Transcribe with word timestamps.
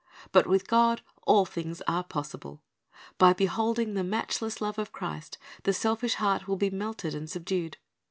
But 0.31 0.47
with 0.47 0.65
God 0.67 1.03
all 1.27 1.45
things 1.45 1.83
are 1.87 2.03
possible. 2.03 2.63
By 3.19 3.33
beholding 3.33 3.93
the 3.93 4.03
matchless 4.03 4.59
love 4.59 4.79
of 4.79 4.91
Christ, 4.91 5.37
the 5.61 5.73
selfish 5.73 6.15
heart 6.15 6.47
will 6.47 6.57
be 6.57 6.71
melted 6.71 7.13
and 7.13 7.29
subdued. 7.29 7.77